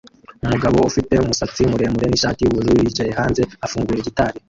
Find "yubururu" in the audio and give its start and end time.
2.41-2.79